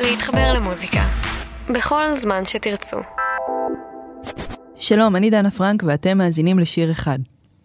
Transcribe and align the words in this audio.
להתחבר 0.00 0.52
למוזיקה. 0.54 1.00
בכל 1.74 2.16
זמן 2.16 2.44
שתרצו. 2.44 2.96
שלום, 4.76 5.16
אני 5.16 5.30
דנה 5.30 5.50
פרנק 5.50 5.82
ואתם 5.86 6.18
מאזינים 6.18 6.58
לשיר 6.58 6.90
אחד. 6.90 7.18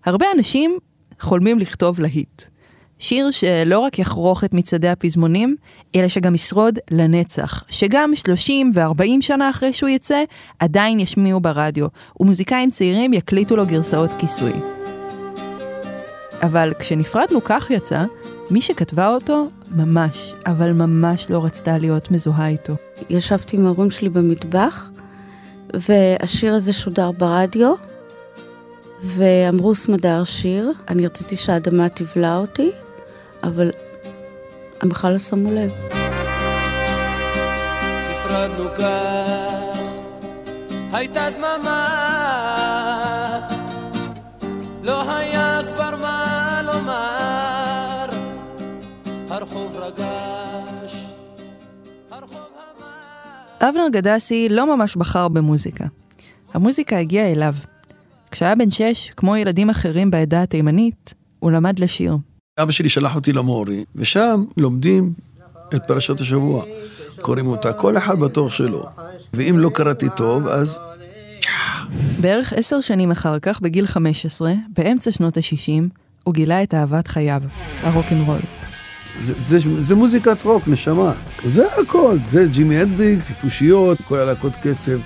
הרבה 0.06 0.26
אנשים 0.36 0.78
חולמים 1.20 1.60
לכתוב 1.60 2.00
להיט. 2.00 2.42
שיר 3.00 3.32
שלא 3.32 3.80
רק 3.80 4.00
יחרוך 4.00 4.44
את 4.44 4.54
מצעדי 4.54 4.90
הפזמונים, 4.90 5.56
אלא 5.96 6.08
שגם 6.08 6.36
ישרוד 6.36 6.80
לנצח. 6.92 7.64
שגם 7.70 8.16
30 8.16 8.72
ו-40 8.76 9.22
שנה 9.22 9.50
אחרי 9.50 9.74
שהוא 9.74 9.90
יצא, 9.90 10.24
עדיין 10.60 11.00
ישמיעו 11.00 11.40
ברדיו, 11.40 11.88
ומוזיקאים 12.20 12.70
צעירים 12.70 13.14
יקליטו 13.14 13.56
לו 13.56 13.66
גרסאות 13.66 14.14
כיסוי. 14.18 14.54
אבל 16.42 16.74
כשנפרדנו 16.80 17.44
כך 17.44 17.72
יצא, 17.72 18.04
מי 18.52 18.62
שכתבה 18.62 19.08
אותו 19.08 19.50
ממש, 19.72 20.34
אבל 20.46 20.72
ממש 20.72 21.30
לא 21.30 21.46
רצתה 21.46 21.78
להיות 21.78 22.12
מזוהה 22.12 22.48
איתו. 22.48 22.74
ישבתי 23.10 23.58
עם 23.58 23.66
ההורים 23.66 23.92
שלי 23.92 24.10
במטבח, 24.10 24.90
והשיר 25.74 26.54
הזה 26.54 26.74
שודר 26.74 27.12
ברדיו, 27.12 27.74
ואמרו 29.04 29.76
סמדר 29.76 30.24
שיר, 30.24 30.72
אני 30.88 31.06
רציתי 31.06 31.36
שהאדמה 31.36 31.90
תבלע 31.90 32.38
אותי, 32.38 32.72
אבל 33.44 33.72
הם 34.82 34.90
בכלל 34.90 35.12
לא 35.14 35.20
שמו 35.20 35.52
לב. 35.52 35.72
נפרדנו 38.12 38.70
כך, 38.78 39.80
הייתה 40.94 41.28
דממה, 41.38 41.88
לא 44.84 45.12
היה 45.12 45.51
אבנר 53.62 53.88
גדסי 53.92 54.50
לא 54.50 54.76
ממש 54.76 54.96
בחר 54.96 55.28
במוזיקה. 55.28 55.86
המוזיקה 56.54 56.98
הגיעה 56.98 57.32
אליו. 57.32 57.54
כשהיה 58.32 58.56
בן 58.56 58.72
שש, 58.72 59.12
כמו 59.18 59.36
ילדים 59.36 59.70
אחרים 59.70 60.12
בעדה 60.12 60.44
התימנית, 60.44 61.14
הוא 61.40 61.52
למד 61.52 61.80
לשיר. 61.80 62.18
אבא 62.60 62.72
שלי 62.72 62.90
שלח 62.90 63.16
אותי 63.16 63.34
למורי, 63.34 63.84
ושם 63.96 64.44
לומדים 64.58 65.14
את 65.76 65.82
פרשת 65.88 66.20
השבוע. 66.20 66.64
קוראים 67.22 67.48
אותה, 67.48 67.74
כל 67.74 67.98
אחד 67.98 68.20
בתור 68.20 68.50
שלו. 68.50 68.84
ואם 69.34 69.56
לא 69.58 69.70
קראתי 69.70 70.08
טוב, 70.16 70.48
אז 70.48 70.80
בערך 72.22 72.54
עשר 72.54 72.82
שנים 72.82 73.12
אחר 73.12 73.40
כך, 73.40 73.62
בגיל 73.62 73.88
15, 73.88 74.54
באמצע 74.78 75.12
שנות 75.12 75.38
ה-60, 75.38 76.00
הוא 76.24 76.34
גילה 76.34 76.64
את 76.64 76.74
אהבת 76.74 77.08
חייו, 77.08 77.42
הרוקנרול. 77.82 78.40
זה, 79.20 79.34
זה, 79.38 79.82
זה 79.82 79.96
מוזיקת 79.96 80.44
רוק, 80.44 80.68
נשמה. 80.68 81.14
זה 81.44 81.66
הכל, 81.82 82.18
זה 82.30 82.46
ג'ימי 82.48 82.78
הנדריקס, 82.78 83.28
טיפושיות, 83.28 83.98
כל 84.02 84.18
הלהקות 84.18 84.56
קצב, 84.56 84.98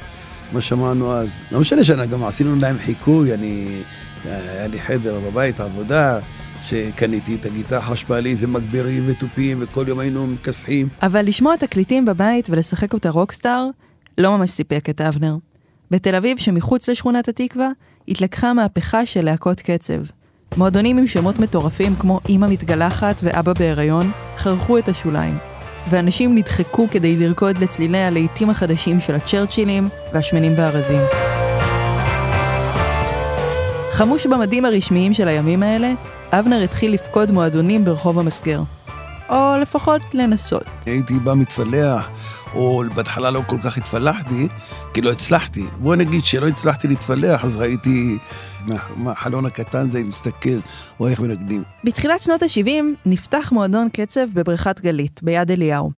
מה 0.51 0.61
שמענו 0.61 1.13
אז. 1.13 1.27
לא 1.51 1.59
משנה 1.59 1.83
שגם 1.83 2.23
עשינו 2.23 2.55
להם 2.55 2.77
חיקוי, 2.77 3.33
אני... 3.33 3.81
היה 4.25 4.67
לי 4.67 4.79
חדר 4.79 5.19
בבית, 5.19 5.59
עבודה, 5.59 6.19
שקניתי 6.61 7.35
את 7.35 7.45
הגיטרה 7.45 7.79
החשמלית, 7.79 8.37
ומגבירים 8.41 9.03
ותופים, 9.07 9.57
וכל 9.61 9.85
יום 9.87 9.99
היינו 9.99 10.27
מכסחים. 10.27 10.87
אבל 11.01 11.25
לשמוע 11.25 11.55
תקליטים 11.55 12.05
בבית 12.05 12.49
ולשחק 12.49 12.93
אותה 12.93 13.09
רוקסטאר, 13.09 13.67
לא 14.17 14.37
ממש 14.37 14.51
סיפק 14.51 14.89
את 14.89 15.01
אבנר. 15.01 15.35
בתל 15.91 16.15
אביב, 16.15 16.37
שמחוץ 16.37 16.89
לשכונת 16.89 17.27
התקווה, 17.27 17.69
התלקחה 18.07 18.53
מהפכה 18.53 19.05
של 19.05 19.25
להקות 19.25 19.61
קצב. 19.61 20.01
מועדונים 20.57 20.97
עם 20.97 21.07
שמות 21.07 21.39
מטורפים 21.39 21.95
כמו 21.99 22.19
אמא 22.29 22.47
מתגלחת 22.49 23.15
ואבא 23.23 23.53
בהיריון, 23.53 24.11
חרכו 24.37 24.77
את 24.77 24.89
השוליים. 24.89 25.37
ואנשים 25.89 26.35
נדחקו 26.35 26.87
כדי 26.91 27.15
לרקוד 27.15 27.57
לצלילי 27.57 28.03
הלהיטים 28.03 28.49
החדשים 28.49 29.01
של 29.01 29.15
הצ'רצ'ילים 29.15 29.89
והשמנים 30.13 30.51
והרזים. 30.57 31.01
חמוש 33.91 34.27
במדים 34.27 34.65
הרשמיים 34.65 35.13
של 35.13 35.27
הימים 35.27 35.63
האלה, 35.63 35.93
אבנר 36.31 36.63
התחיל 36.63 36.93
לפקוד 36.93 37.31
מועדונים 37.31 37.85
ברחוב 37.85 38.19
המסגר. 38.19 38.61
או 39.29 39.53
לפחות 39.61 40.01
לנסות. 40.13 40.63
הייתי 40.85 41.19
בא 41.19 41.33
מתפלח, 41.33 42.09
או 42.55 42.83
בהתחלה 42.95 43.31
לא 43.31 43.41
כל 43.47 43.57
כך 43.63 43.77
התפלחתי, 43.77 44.47
כי 44.95 45.01
לא 45.01 45.11
הצלחתי. 45.11 45.63
בוא 45.81 45.95
נגיד 45.95 46.23
שלא 46.23 46.47
הצלחתי 46.47 46.87
להתפלח, 46.87 47.45
אז 47.45 47.57
ראיתי 47.57 48.17
מה- 48.65 48.87
מהחלון 48.97 49.45
הקטן 49.45 49.87
הזה, 49.89 50.03
מסתכל, 50.03 50.59
רואה 50.97 51.11
איך 51.11 51.19
מנגנים. 51.19 51.63
בתחילת 51.83 52.21
שנות 52.21 52.43
ה-70 52.43 52.69
נפתח 53.05 53.49
מועדון 53.51 53.87
קצב 53.93 54.27
בבריכת 54.33 54.79
גלית, 54.79 55.19
ביד 55.23 55.51
אליהו. 55.51 55.91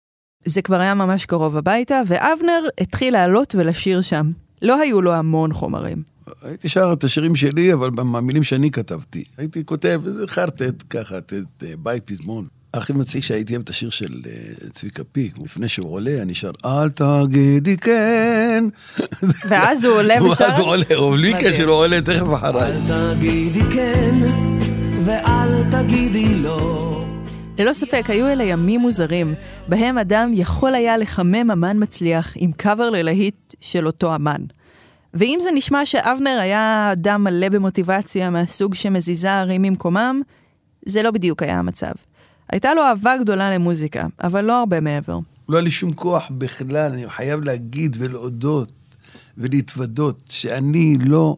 זה 0.44 0.62
כבר 0.62 0.80
היה 0.80 0.94
ממש 0.94 1.26
קרוב 1.26 1.56
הביתה, 1.56 2.02
ואבנר 2.06 2.60
התחיל 2.80 3.12
לעלות 3.12 3.54
ולשיר 3.58 4.00
שם. 4.00 4.30
לא 4.62 4.80
היו 4.80 5.02
לו 5.02 5.12
המון 5.14 5.52
חומרים. 5.52 6.02
הייתי 6.42 6.68
שר 6.68 6.92
את 6.92 7.04
השירים 7.04 7.36
שלי, 7.36 7.72
אבל 7.72 7.90
במילים 7.90 8.42
שאני 8.42 8.70
כתבתי. 8.70 9.24
הייתי 9.38 9.64
כותב 9.64 10.00
איזה 10.06 10.26
חרטט, 10.26 10.82
ככה, 10.90 11.18
את 11.18 11.32
את, 11.58 11.64
אה, 11.64 11.72
בית 11.78 12.10
פזמון. 12.10 12.46
הכי 12.76 12.92
מצחיק 12.92 13.22
שהייתי 13.22 13.56
את 13.56 13.68
השיר 13.68 13.90
של 13.90 14.22
אה, 14.26 14.70
צביקה 14.70 15.04
פיק, 15.04 15.38
לפני 15.44 15.68
שהוא 15.68 15.92
עולה, 15.92 16.22
אני 16.22 16.34
שר, 16.34 16.50
אל 16.64 16.90
תגידי 16.90 17.76
כן. 17.76 18.64
ואז 19.48 19.84
הוא 19.84 19.94
עולה 19.94 20.22
ושר? 20.22 20.44
ואז 20.44 20.58
הוא 20.58 20.68
עולה, 20.68 20.84
או 20.94 21.10
בלי. 21.10 21.34
קשר, 21.40 21.64
הוא 21.64 21.76
עולה 21.76 22.00
תכף 22.00 22.34
אחריי. 22.34 22.72
אל 22.72 23.14
תגידי 23.14 23.60
כן, 23.72 24.20
ואל 25.04 25.70
תגידי 25.70 26.34
לא. 26.34 27.04
ללא 27.58 27.72
ספק, 27.72 28.04
היו 28.08 28.28
אלה 28.28 28.44
ימים 28.44 28.80
מוזרים, 28.80 29.34
בהם 29.68 29.98
אדם 29.98 30.30
יכול 30.34 30.74
היה 30.74 30.96
לחמם 30.96 31.50
אמן 31.50 31.82
מצליח 31.82 32.32
עם 32.36 32.52
קאבר 32.52 32.90
ללהיט 32.90 33.54
של 33.60 33.86
אותו 33.86 34.14
אמן. 34.14 34.40
ואם 35.14 35.38
זה 35.42 35.50
נשמע 35.54 35.86
שאבנר 35.86 36.38
היה 36.40 36.88
אדם 36.92 37.24
מלא 37.24 37.48
במוטיבציה 37.48 38.30
מהסוג 38.30 38.74
שמזיזה 38.74 39.32
ערים 39.32 39.62
ממקומם, 39.62 40.22
זה 40.86 41.02
לא 41.02 41.10
בדיוק 41.10 41.42
היה 41.42 41.58
המצב. 41.58 41.92
הייתה 42.52 42.74
לו 42.74 42.82
אהבה 42.82 43.16
גדולה 43.18 43.50
למוזיקה, 43.50 44.06
אבל 44.22 44.44
לא 44.44 44.60
הרבה 44.60 44.80
מעבר. 44.80 45.18
לא 45.48 45.56
היה 45.56 45.64
לי 45.64 45.70
שום 45.70 45.92
כוח 45.92 46.30
בכלל, 46.38 46.92
אני 46.92 47.08
חייב 47.08 47.40
להגיד 47.40 47.96
ולהודות 47.98 48.72
ולהתוודות 49.38 50.22
שאני 50.30 50.96
לא 51.00 51.36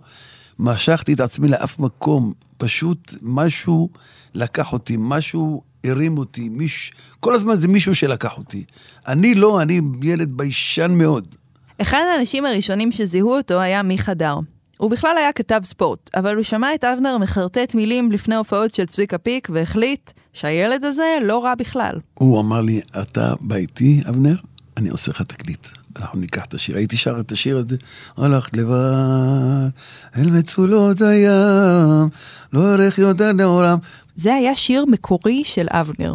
משכתי 0.59 1.13
את 1.13 1.21
עצמי 1.21 1.49
לאף 1.49 1.79
מקום. 1.79 2.33
פשוט 2.57 3.15
משהו 3.23 3.89
לקח 4.35 4.73
אותי, 4.73 4.97
משהו 4.99 5.63
הרים 5.85 6.19
אותי, 6.19 6.49
מיש... 6.49 6.93
כל 7.21 7.35
הזמן 7.35 7.55
זה 7.55 7.69
מישהו 7.69 7.95
שלקח 7.95 8.39
אותי. 8.39 8.65
אני 9.07 9.35
לא, 9.35 9.63
אני 9.63 9.81
ילד 10.03 10.29
ביישן 10.37 10.91
מאוד. 10.91 11.35
אחד 11.83 12.03
האנשים 12.15 12.47
הראשונים 12.47 12.93
שזיהו 12.93 13.37
אותו 13.37 13.61
היה 13.61 13.83
מיכה 13.83 14.15
דר. 14.15 14.35
הוא 14.79 14.91
בכלל 14.91 15.15
היה 15.19 15.33
כתב 15.33 15.61
ספורט, 15.65 16.11
אבל 16.17 16.37
הוא 16.37 16.45
שמע 16.45 16.75
את 16.75 16.85
אבנר 16.85 17.19
מחרטט 17.19 17.75
מילים 17.75 18.13
לפני 18.13 18.35
הופעות 18.35 18.75
של 18.75 18.87
צביקה 18.87 19.19
פיק 19.19 19.49
והחליט 19.53 20.11
שהילד 20.33 20.85
הזה 20.85 21.19
לא 21.23 21.45
רע 21.45 21.55
בכלל. 21.55 21.95
הוא 22.15 22.41
אמר 22.41 22.61
לי, 22.61 22.81
אתה 23.01 23.35
בא 23.41 23.57
איתי, 23.57 24.01
אבנר? 24.09 24.37
אני 24.77 24.89
עושה 24.89 25.11
לך 25.11 25.23
תקליט. 25.23 25.67
אנחנו 25.97 26.21
ניקח 26.21 26.45
את 26.45 26.55
השיר. 26.55 26.77
הייתי 26.77 26.97
שר 26.97 27.21
את 27.21 27.33
השיר 27.33 27.59
הזה, 27.59 27.77
הלכת 28.17 28.57
לבד, 28.57 29.69
אל 30.17 30.31
מצולות 30.31 31.01
הים, 31.01 32.09
לא 32.53 32.73
ערך 32.73 32.99
יותר 32.99 33.33
לעולם. 33.33 33.79
זה 34.17 34.35
היה 34.35 34.57
שיר 34.57 34.85
מקורי 34.85 35.45
של 35.45 35.67
אבנר. 35.71 36.15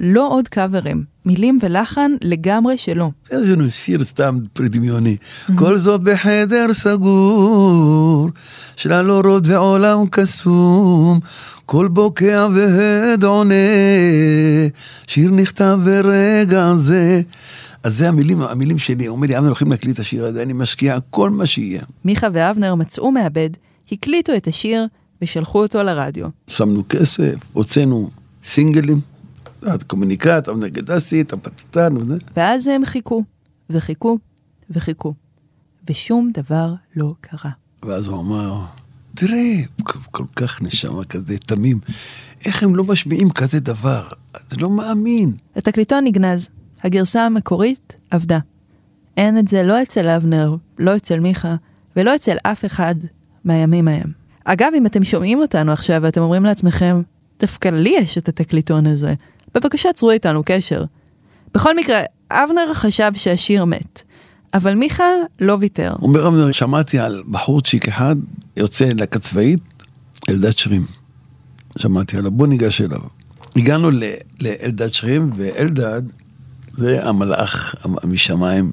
לא 0.00 0.28
עוד 0.30 0.48
קאברים, 0.48 1.04
מילים 1.24 1.58
ולחן 1.62 2.10
לגמרי 2.24 2.78
שלו. 2.78 3.12
זה 3.30 3.56
לנו 3.56 3.70
שיר 3.70 4.04
סתם 4.04 4.38
דמיוני. 4.60 5.16
כל 5.54 5.76
זאת 5.76 6.00
בחדר 6.00 6.72
סגור, 6.72 8.28
שלל 8.76 9.10
אורות 9.10 9.46
ועולם 9.46 10.06
קסום, 10.10 11.20
כל 11.66 11.88
בוקע 11.88 12.48
והד 12.54 13.24
עונה, 13.24 13.54
שיר 15.06 15.30
נכתב 15.30 15.78
ברגע 15.84 16.72
זה. 16.74 17.22
אז 17.82 17.96
זה 17.96 18.08
המילים, 18.08 18.42
המילים 18.42 18.78
שלי, 18.78 19.08
אומר 19.08 19.26
לי, 19.26 19.38
אבנר, 19.38 19.48
הולכים 19.48 19.70
להקליט 19.70 19.94
את 19.94 20.00
השיר 20.00 20.24
הזה, 20.24 20.42
אני 20.42 20.52
משקיע 20.52 20.98
כל 21.10 21.30
מה 21.30 21.46
שיהיה. 21.46 21.82
מיכה 22.04 22.26
ואבנר 22.32 22.74
מצאו 22.74 23.12
מעבד, 23.12 23.50
הקליטו 23.92 24.36
את 24.36 24.46
השיר 24.46 24.86
ושלחו 25.22 25.62
אותו 25.62 25.82
לרדיו. 25.82 26.26
שמנו 26.46 26.82
כסף, 26.88 27.34
הוצאנו 27.52 28.10
סינגלים, 28.44 29.00
את 29.74 29.82
קומוניקט, 29.82 30.48
אבנר 30.48 30.68
גדסי, 30.68 31.20
את 31.20 31.32
הפטטן 31.32 31.96
וזה. 31.96 32.16
ואז 32.36 32.66
הם 32.66 32.84
חיכו, 32.84 33.24
וחיכו, 33.70 34.18
וחיכו. 34.70 35.14
ושום 35.90 36.30
דבר 36.34 36.74
לא 36.96 37.14
קרה. 37.20 37.50
ואז 37.84 38.06
הוא 38.06 38.20
אמר, 38.20 38.64
תראה, 39.14 39.54
כל, 39.82 39.98
כל 40.10 40.24
כך 40.36 40.62
נשמה 40.62 41.04
כזה, 41.04 41.38
תמים, 41.38 41.78
איך 42.44 42.62
הם 42.62 42.76
לא 42.76 42.84
משמיעים 42.84 43.30
כזה 43.30 43.60
דבר? 43.60 44.08
אני 44.34 44.62
לא 44.62 44.70
מאמין. 44.70 45.32
התקליטון 45.56 46.04
נגנז, 46.04 46.48
הגרסה 46.84 47.26
המקורית 47.26 47.96
עבדה. 48.10 48.38
אין 49.16 49.38
את 49.38 49.48
זה 49.48 49.62
לא 49.62 49.82
אצל 49.82 50.08
אבנר, 50.08 50.56
לא 50.78 50.96
אצל 50.96 51.20
מיכה, 51.20 51.56
ולא 51.96 52.14
אצל 52.14 52.36
אף 52.42 52.64
אחד 52.64 52.94
מהימים 53.44 53.88
ההם. 53.88 54.12
אגב, 54.44 54.72
אם 54.76 54.86
אתם 54.86 55.04
שומעים 55.04 55.38
אותנו 55.38 55.72
עכשיו 55.72 55.98
ואתם 56.02 56.20
אומרים 56.20 56.44
לעצמכם, 56.44 57.02
דווקא 57.40 57.68
לי 57.68 57.94
יש 57.98 58.18
את 58.18 58.28
התקליטון 58.28 58.86
הזה, 58.86 59.14
בבקשה 59.54 59.92
צרו 59.92 60.10
איתנו 60.10 60.42
קשר. 60.46 60.84
בכל 61.54 61.76
מקרה, 61.76 62.00
אבנר 62.30 62.74
חשב 62.74 63.10
שהשיר 63.14 63.64
מת, 63.64 64.02
אבל 64.54 64.74
מיכה 64.74 65.04
לא 65.40 65.56
ויתר. 65.60 65.94
אומר 66.02 66.28
אבנר, 66.28 66.52
שמעתי 66.52 66.98
על 66.98 67.22
בחורצ'יק 67.30 67.88
אחד 67.88 68.16
יוצא 68.56 68.84
לקצבאית, 68.84 69.84
אלדד 70.30 70.58
שרים. 70.58 70.84
שמעתי 71.78 72.16
עליו, 72.16 72.30
בוא 72.30 72.46
ניגש 72.46 72.80
אליו. 72.80 73.00
הגענו 73.56 73.90
לאלדד 74.40 74.92
שרים, 74.92 75.30
ואלדד 75.36 76.02
זה 76.76 77.08
המלאך 77.08 77.74
משמיים. 78.04 78.70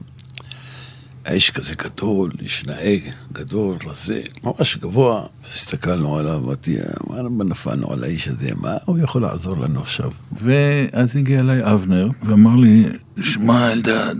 האיש 1.27 1.51
כזה 1.51 1.75
גדול, 1.75 2.31
איש 2.41 2.65
נאה 2.65 2.95
גדול, 3.31 3.77
רזה, 3.85 4.21
ממש 4.43 4.77
גבוה. 4.77 5.23
הסתכלנו 5.51 6.17
עליו, 6.17 6.37
אמרתי, 6.37 6.77
מה 7.09 7.43
נפלנו 7.43 7.93
על 7.93 8.03
האיש 8.03 8.27
הזה, 8.27 8.49
מה 8.55 8.77
הוא 8.85 8.97
יכול 8.97 9.21
לעזור 9.21 9.57
לנו 9.57 9.81
עכשיו? 9.81 10.11
ואז 10.31 11.15
הגיע 11.15 11.39
אליי 11.39 11.73
אבנר, 11.73 12.09
ואמר 12.23 12.55
לי, 12.55 12.85
שמע 13.21 13.71
אלדד, 13.71 14.15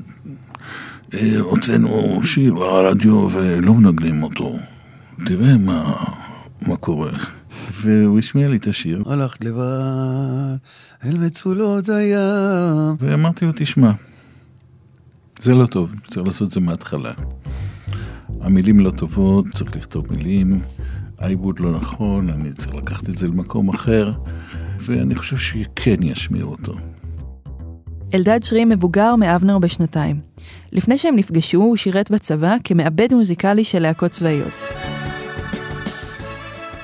אה, 1.14 1.40
הוצאנו 1.40 2.20
שיר 2.24 2.54
לרדיו 2.54 3.30
ולא 3.32 3.74
מנגנים 3.74 4.24
אותו. 4.24 4.56
תראה 5.26 5.58
מה, 5.58 5.94
מה 6.68 6.76
קורה. 6.76 7.12
והוא 7.82 8.20
השמיע 8.20 8.50
לי 8.50 8.58
את 8.58 8.68
השיר. 8.68 9.04
הלכת 9.06 9.44
לבד 9.44 10.58
אל 11.06 11.18
מצולות 11.18 11.90
הים. 11.90 12.96
ואמרתי 13.00 13.46
לו, 13.46 13.52
תשמע, 13.56 13.92
זה 15.42 15.54
לא 15.54 15.66
טוב, 15.66 15.94
צריך 16.08 16.28
לעשות 16.28 16.48
את 16.48 16.54
זה 16.54 16.60
מההתחלה. 16.60 17.14
המילים 18.42 18.80
לא 18.80 18.92
טובות, 18.92 19.46
צריך 19.54 19.76
לכתוב 19.76 20.06
מילים, 20.12 20.62
העיבוד 21.20 21.60
לא 21.60 21.72
נכון, 21.72 22.30
אני 22.30 22.54
צריך 22.54 22.76
לקחת 22.76 23.10
את 23.10 23.18
זה 23.18 23.28
למקום 23.28 23.70
אחר, 23.70 24.12
ואני 24.80 25.16
חושב 25.16 25.38
שכן 25.38 26.04
ישמיעו 26.04 26.52
אותו. 26.52 26.76
אלדד 28.14 28.44
שרי 28.44 28.66
מבוגר 28.66 29.16
מאבנר 29.16 29.60
בשנתיים. 29.60 30.20
לפני 30.72 30.98
שהם 30.98 31.16
נפגשו, 31.16 31.58
הוא 31.58 31.78
שירת 31.78 32.12
בצבא 32.12 32.56
כמעבד 32.64 33.14
מוזיקלי 33.14 33.64
של 33.64 33.80
להקות 33.80 34.12
צבאיות. 34.12 34.54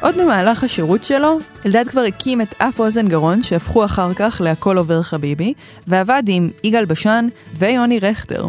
עוד 0.03 0.15
במהלך 0.17 0.63
השירות 0.63 1.03
שלו, 1.03 1.39
אלדד 1.65 1.87
כבר 1.87 2.01
הקים 2.01 2.41
את 2.41 2.55
אף 2.57 2.79
אוזן 2.79 3.07
גרון, 3.07 3.43
שהפכו 3.43 3.85
אחר 3.85 4.13
כך 4.13 4.41
להכל 4.43 4.77
עובר 4.77 5.03
חביבי, 5.03 5.53
ועבד 5.87 6.23
עם 6.27 6.49
יגאל 6.63 6.85
בשן 6.85 7.27
ויוני 7.53 7.99
רכטר. 7.99 8.47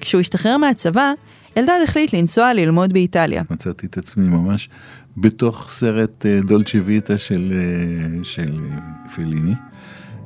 כשהוא 0.00 0.20
השתחרר 0.20 0.56
מהצבא, 0.56 1.12
אלדד 1.56 1.78
החליט 1.84 2.14
לנסוע 2.14 2.54
ללמוד 2.54 2.92
באיטליה. 2.92 3.42
מצאתי 3.50 3.86
את 3.86 3.98
עצמי 3.98 4.28
ממש 4.28 4.68
בתוך 5.16 5.70
סרט 5.70 6.26
אה, 6.26 6.40
דולצ'ה 6.40 6.78
ויטה 6.84 7.18
של, 7.18 7.52
אה, 7.54 8.24
של 8.24 8.60
אה, 8.70 8.78
פליני. 9.14 9.54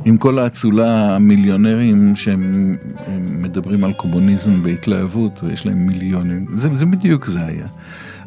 עם 0.05 0.17
כל 0.17 0.39
האצולה 0.39 1.17
המיליונרים 1.17 2.17
שהם 2.17 2.77
מדברים 3.19 3.85
על 3.85 3.93
קומוניזם 3.93 4.63
בהתלהבות 4.63 5.41
ויש 5.43 5.67
להם 5.67 5.87
מיליונים, 5.87 6.47
זה, 6.53 6.69
זה 6.75 6.87
בדיוק 6.87 7.27
זה 7.27 7.47
היה. 7.47 7.67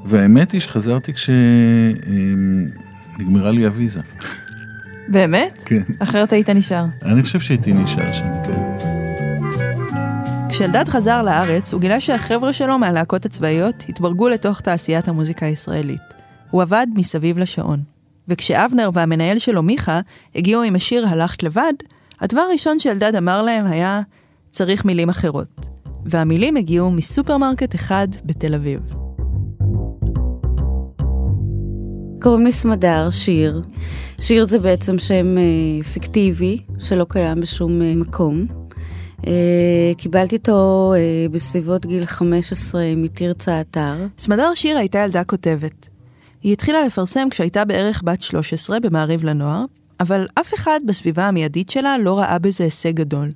והאמת 0.06 0.52
היא 0.52 0.62
שחזרתי 0.62 1.14
כשנגמרה 1.14 1.52
לי 3.52 3.66
הוויזה. 3.66 4.02
באמת? 5.08 5.64
כן. 5.66 5.82
אחרת 6.00 6.34
היית 6.34 6.50
נשאר. 6.50 6.86
אני 7.04 7.24
חושב 7.24 7.40
שהייתי 7.40 7.74
נשאר 7.74 8.12
שם, 8.12 8.28
כן. 8.46 8.78
כשאלדד 10.50 10.88
חזר 10.88 11.22
לארץ, 11.22 11.74
הוא 11.74 11.82
גילה 11.82 12.00
שהחבר'ה 12.00 12.54
שלו 12.54 12.80
מהלהקות 12.80 13.26
הצבאיות 13.26 13.84
התברגו 13.90 14.30
לתוך 14.30 14.62
תעשיית 14.62 15.08
המוזיקה 15.08 15.46
הישראלית. 15.46 16.02
הוא 16.50 16.62
עבד 16.62 16.88
מסביב 16.96 17.38
לשעון. 17.38 17.80
וכשאבנר 18.28 18.90
והמנהל 18.94 19.40
שלו, 19.40 19.64
מיכה, 19.64 20.00
הגיעו 20.36 20.62
עם 20.62 20.76
השיר 20.76 21.08
"הלכת 21.08 21.44
לבד", 21.44 21.74
הדבר 22.22 22.42
הראשון 22.42 22.80
שאלדד 22.80 23.16
אמר 23.16 23.42
להם 23.42 23.66
היה, 23.66 24.02
צריך 24.52 24.86
מילים 24.86 25.10
אחרות. 25.10 25.70
והמילים 26.06 26.56
הגיעו 26.56 26.92
מסופרמרקט 26.92 27.76
אחד 27.76 28.08
בתל 28.26 28.56
אביב. 28.56 28.80
קוראים 32.22 32.46
לי 32.46 32.52
סמדר 32.52 33.10
שיר. 33.10 33.62
שיר 34.22 34.46
זה 34.46 34.60
בעצם 34.60 34.98
שם 34.98 35.38
אה, 35.38 35.84
פיקטיבי, 35.84 36.58
שלא 36.80 37.06
קיים 37.10 37.42
בשום 37.42 37.82
אה, 37.82 37.94
מקום. 37.96 38.46
אה, 39.28 39.92
קיבלתי 39.98 40.36
אותו 40.36 40.94
אה, 40.96 41.30
בסביבות 41.32 41.86
גיל 41.86 42.06
15 42.06 42.82
מתרצה 42.98 43.62
אתר. 43.62 43.94
סמדר 44.18 44.54
שיר 44.54 44.78
הייתה 44.78 45.00
ילדה 45.00 45.24
כותבת. 45.24 45.90
היא 46.44 46.54
התחילה 46.54 46.86
לפרסם 46.86 47.30
כשהייתה 47.30 47.66
בערך 47.66 48.02
בת 48.06 48.22
13 48.22 48.80
במעריב 48.80 49.24
לנוער, 49.24 49.66
אבל 50.00 50.28
אף 50.40 50.54
אחד 50.54 50.80
בסביבה 50.86 51.28
המיידית 51.28 51.70
שלה 51.70 51.98
לא 51.98 52.20
ראה 52.20 52.40
בזה 52.40 52.64
הישג 52.64 52.96
גדול. 52.96 53.32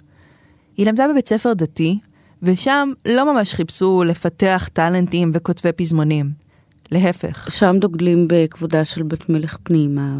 היא 0.77 0.85
למדה 0.85 1.07
בבית 1.07 1.27
ספר 1.27 1.53
דתי, 1.53 1.99
ושם 2.43 2.89
לא 3.05 3.33
ממש 3.33 3.53
חיפשו 3.53 4.03
לפתח 4.03 4.69
טאלנטים 4.73 5.31
וכותבי 5.33 5.71
פזמונים. 5.71 6.42
להפך. 6.93 7.47
שם 7.51 7.75
דוגלים 7.79 8.27
בכבודה 8.29 8.85
של 8.85 9.03
בית 9.03 9.29
מלך 9.29 9.57
פנימה, 9.63 10.19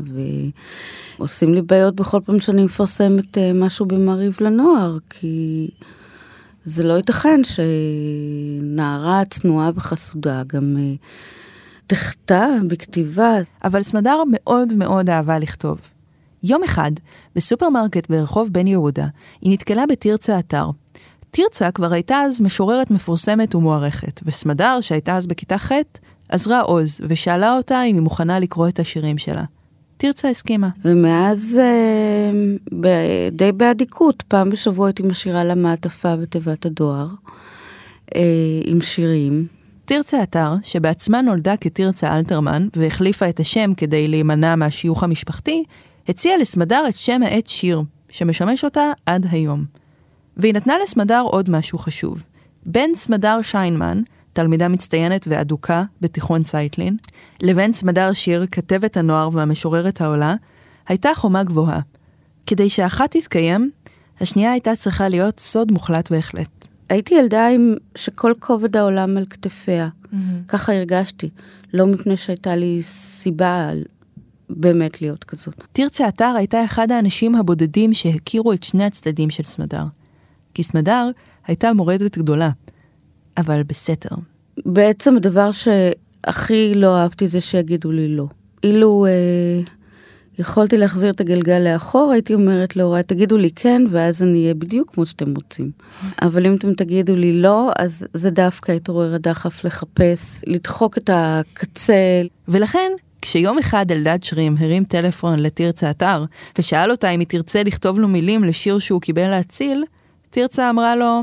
ועושים 1.17 1.53
לי 1.53 1.61
בעיות 1.61 1.95
בכל 1.95 2.19
פעם 2.25 2.39
שאני 2.39 2.63
מפרסמת 2.63 3.37
אה, 3.37 3.51
משהו 3.53 3.85
במעריב 3.85 4.37
לנוער, 4.39 4.97
כי 5.09 5.69
זה 6.65 6.83
לא 6.83 6.93
ייתכן 6.93 7.41
שנערה 7.43 9.25
צנועה 9.29 9.71
וחסודה 9.75 10.43
גם 10.47 10.77
אה, 10.79 10.93
תחטא 11.87 12.47
בכתיבה. 12.67 13.35
אבל 13.63 13.81
סמדר 13.81 14.17
מאוד 14.31 14.73
מאוד 14.73 15.09
אהבה 15.09 15.39
לכתוב. 15.39 15.79
יום 16.43 16.63
אחד, 16.63 16.91
בסופרמרקט 17.35 18.09
ברחוב 18.09 18.49
בן 18.51 18.67
יהודה, 18.67 19.07
היא 19.41 19.53
נתקלה 19.53 19.85
בתרצה 19.85 20.39
אתר. 20.39 20.69
תרצה 21.31 21.71
כבר 21.71 21.93
הייתה 21.93 22.15
אז 22.21 22.41
משוררת 22.41 22.91
מפורסמת 22.91 23.55
ומוערכת, 23.55 24.21
וסמדר, 24.25 24.77
שהייתה 24.81 25.15
אז 25.15 25.27
בכיתה 25.27 25.57
ח', 25.57 25.71
עזרה 26.33 26.61
עוז, 26.61 27.01
ושאלה 27.09 27.57
אותה 27.57 27.83
אם 27.83 27.95
היא 27.95 28.01
מוכנה 28.01 28.39
לקרוא 28.39 28.67
את 28.67 28.79
השירים 28.79 29.17
שלה. 29.17 29.43
תרצה 29.97 30.29
הסכימה. 30.29 30.69
ומאז 30.85 31.59
אה, 31.61 33.29
די 33.31 33.51
באדיקות, 33.51 34.23
פעם 34.27 34.49
בשבוע 34.49 34.87
הייתי 34.87 35.03
משאירה 35.03 35.43
לה 35.43 35.55
מעטפה 35.55 36.15
בתיבת 36.15 36.65
הדואר, 36.65 37.07
אה, 38.15 38.21
עם 38.65 38.81
שירים. 38.81 39.47
תרצה 39.85 40.23
אתר, 40.23 40.53
שבעצמה 40.63 41.21
נולדה 41.21 41.57
כתרצה 41.57 42.17
אלתרמן, 42.17 42.67
והחליפה 42.75 43.29
את 43.29 43.39
השם 43.39 43.73
כדי 43.77 44.07
להימנע 44.07 44.55
מהשיוך 44.55 45.03
המשפחתי, 45.03 45.63
הציעה 46.07 46.37
לסמדר 46.37 46.83
את 46.89 46.95
שם 46.95 47.23
העט 47.23 47.47
שיר, 47.47 47.81
שמשמש 48.09 48.63
אותה 48.63 48.91
עד 49.05 49.27
היום. 49.31 49.65
והיא 50.37 50.53
נתנה 50.53 50.73
לסמדר 50.83 51.23
עוד 51.25 51.49
משהו 51.49 51.77
חשוב. 51.77 52.23
בן 52.65 52.89
סמדר 52.95 53.41
שיינמן, 53.41 54.01
תלמידה 54.33 54.67
מצטיינת 54.67 55.25
ואדוקה 55.29 55.83
בתיכון 56.01 56.43
צייטלין, 56.43 56.97
לבין 57.41 57.73
סמדר 57.73 58.13
שיר, 58.13 58.45
כתבת 58.51 58.97
הנוער 58.97 59.29
והמשוררת 59.33 60.01
העולה, 60.01 60.35
הייתה 60.87 61.09
חומה 61.15 61.43
גבוהה. 61.43 61.79
כדי 62.45 62.69
שאחת 62.69 63.11
תתקיים, 63.11 63.71
השנייה 64.21 64.51
הייתה 64.51 64.75
צריכה 64.75 65.09
להיות 65.09 65.39
סוד 65.39 65.71
מוחלט 65.71 66.11
בהחלט. 66.11 66.67
הייתי 66.89 67.15
ילדה 67.15 67.47
עם 67.47 67.75
שכל 67.95 68.33
כובד 68.39 68.77
העולם 68.77 69.17
על 69.17 69.25
כתפיה. 69.29 69.87
Mm-hmm. 69.87 70.15
ככה 70.47 70.73
הרגשתי. 70.73 71.29
לא 71.73 71.85
מפני 71.85 72.17
שהייתה 72.17 72.55
לי 72.55 72.81
סיבה 72.81 73.69
באמת 74.49 75.01
להיות 75.01 75.23
כזאת. 75.23 75.63
תרצה 75.71 76.07
אתר 76.07 76.33
הייתה 76.37 76.65
אחד 76.65 76.91
האנשים 76.91 77.35
הבודדים 77.35 77.93
שהכירו 77.93 78.53
את 78.53 78.63
שני 78.63 78.83
הצדדים 78.83 79.29
של 79.29 79.43
סמדר. 79.43 79.83
כי 80.53 80.63
סמדר 80.63 81.09
הייתה 81.47 81.73
מורדת 81.73 82.17
גדולה, 82.17 82.49
אבל 83.37 83.63
בסתר. 83.63 84.15
בעצם 84.65 85.17
הדבר 85.17 85.49
שהכי 85.51 86.73
לא 86.75 86.97
אהבתי 86.97 87.27
זה 87.27 87.39
שיגידו 87.39 87.91
לי 87.91 88.07
לא. 88.07 88.25
אילו 88.63 89.05
אה, 89.05 89.73
יכולתי 90.39 90.77
להחזיר 90.77 91.11
את 91.11 91.21
הגלגל 91.21 91.59
לאחור, 91.59 92.11
הייתי 92.11 92.33
אומרת 92.33 92.75
להוריי, 92.75 93.03
תגידו 93.03 93.37
לי 93.37 93.51
כן, 93.51 93.81
ואז 93.89 94.23
אני 94.23 94.41
אהיה 94.41 94.53
בדיוק 94.53 94.93
כמו 94.93 95.05
שאתם 95.05 95.33
רוצים. 95.35 95.71
אבל 96.21 96.45
אם 96.45 96.55
אתם 96.55 96.73
תגידו 96.73 97.15
לי 97.15 97.41
לא, 97.41 97.71
אז 97.79 98.07
זה 98.13 98.29
דווקא 98.29 98.71
התעורר 98.71 99.15
הדחף 99.15 99.63
לחפש, 99.63 100.41
לדחוק 100.47 100.97
את 100.97 101.09
הקצה. 101.13 102.21
ולכן, 102.47 102.91
כשיום 103.21 103.59
אחד 103.59 103.91
אלדד 103.91 104.23
שרים 104.23 104.55
הרים 104.59 104.83
טלפון 104.83 105.39
לתרצה 105.39 105.89
אתר, 105.89 106.25
ושאל 106.57 106.91
אותה 106.91 107.09
אם 107.09 107.19
היא 107.19 107.27
תרצה 107.27 107.63
לכתוב 107.63 107.99
לו 107.99 108.07
מילים 108.07 108.43
לשיר 108.43 108.79
שהוא 108.79 109.01
קיבל 109.01 109.27
להציל, 109.27 109.83
תרצה 110.29 110.69
אמרה 110.69 110.95
לו, 110.95 111.21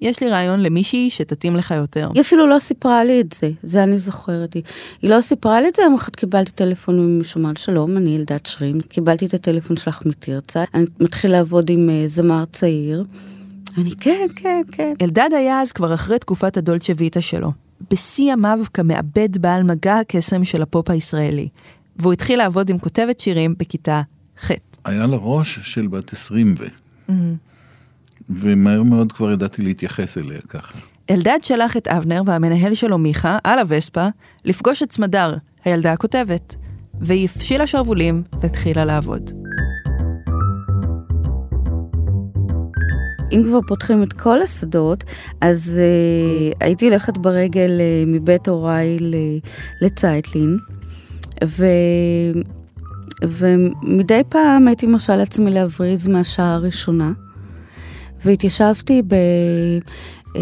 יש 0.00 0.20
לי 0.20 0.28
רעיון 0.28 0.60
למישהי 0.60 1.10
שתתאים 1.10 1.56
לך 1.56 1.70
יותר. 1.70 2.10
היא 2.14 2.20
אפילו 2.20 2.46
לא 2.46 2.58
סיפרה 2.58 3.04
לי 3.04 3.20
את 3.20 3.32
זה, 3.32 3.50
זה 3.62 3.82
אני 3.82 3.98
זוכרת. 3.98 4.54
היא, 4.54 4.62
היא 5.02 5.10
לא 5.10 5.20
סיפרה 5.20 5.60
לי 5.60 5.68
את 5.68 5.74
זה, 5.74 5.82
יום 5.82 5.94
אחד 5.94 6.16
קיבלתי 6.16 6.50
טלפון 6.50 7.00
ממישהו, 7.00 7.40
אמר 7.40 7.52
שלום, 7.56 7.96
אני 7.96 8.16
אלדד 8.16 8.46
שרים, 8.46 8.80
קיבלתי 8.80 9.26
את 9.26 9.34
הטלפון 9.34 9.76
שלך 9.76 10.06
מתרצה, 10.06 10.64
אני 10.74 10.84
מתחיל 11.00 11.32
לעבוד 11.32 11.70
עם 11.70 11.88
uh, 11.88 12.08
זמר 12.08 12.44
צעיר. 12.52 13.04
אני, 13.78 13.90
כן, 14.00 14.26
כן, 14.36 14.60
כן. 14.72 14.92
אלדד 15.02 15.30
היה 15.36 15.60
אז 15.60 15.72
כבר 15.72 15.94
אחרי 15.94 16.18
תקופת 16.18 16.56
הדולצ'ה 16.56 16.92
ויטה 16.96 17.20
שלו. 17.20 17.52
בשיא 17.90 18.32
ימיו 18.32 18.58
כמעבד 18.74 19.38
בעל 19.38 19.62
מגע 19.62 19.98
הקסם 19.98 20.44
של 20.44 20.62
הפופ 20.62 20.90
הישראלי. 20.90 21.48
והוא 21.96 22.12
התחיל 22.12 22.38
לעבוד 22.38 22.70
עם 22.70 22.78
כותבת 22.78 23.20
שירים 23.20 23.54
בכיתה 23.58 24.02
ח'. 24.40 24.50
היה 24.84 25.06
לה 25.06 25.16
ראש 25.20 25.58
של 25.62 25.86
בת 25.86 26.12
20 26.12 26.54
ו... 26.58 26.64
Mm-hmm. 26.64 27.45
ומהר 28.30 28.82
מאוד 28.82 29.12
כבר 29.12 29.32
ידעתי 29.32 29.62
להתייחס 29.62 30.18
אליה 30.18 30.40
ככה. 30.48 30.78
אלדד 31.10 31.38
שלח 31.42 31.76
את 31.76 31.88
אבנר 31.88 32.22
והמנהל 32.26 32.74
שלו 32.74 32.98
מיכה, 32.98 33.38
על 33.44 33.58
הווספה, 33.58 34.08
לפגוש 34.44 34.82
את 34.82 34.92
סמדר, 34.92 35.36
הילדה 35.64 35.92
הכותבת, 35.92 36.54
והיא 37.00 37.24
הפשילה 37.24 37.66
שרוולים 37.66 38.22
והתחילה 38.42 38.84
לעבוד. 38.84 39.30
אם 43.32 43.42
כבר 43.46 43.60
פותחים 43.68 44.02
את 44.02 44.12
כל 44.12 44.42
השדות, 44.42 45.04
אז 45.40 45.80
uh, 45.80 46.56
הייתי 46.60 46.84
הולכת 46.88 47.18
ברגל 47.18 47.70
uh, 47.70 48.08
מבית 48.08 48.48
הוריי 48.48 48.98
לצייטלין, 49.80 50.58
ו... 51.44 51.66
ומדי 53.22 54.22
פעם 54.28 54.68
הייתי 54.68 54.86
מרשה 54.86 55.16
לעצמי 55.16 55.50
להבריז 55.50 56.06
מהשעה 56.06 56.54
הראשונה, 56.54 57.12
והתיישבתי 58.26 59.02
ב... 59.02 59.14
uh, 60.26 60.38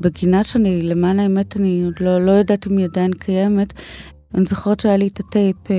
בגינה 0.00 0.44
שאני, 0.44 0.82
למען 0.82 1.20
האמת, 1.20 1.56
אני 1.56 1.84
עוד 1.84 1.94
לא, 2.00 2.24
לא 2.26 2.30
יודעת 2.30 2.66
אם 2.66 2.76
היא 2.76 2.86
עדיין 2.86 3.12
קיימת. 3.12 3.72
אני 4.34 4.44
זוכרת 4.44 4.80
שהיה 4.80 4.96
לי 4.96 5.06
את 5.06 5.20
הטייפ 5.20 5.56
uh, 5.66 5.70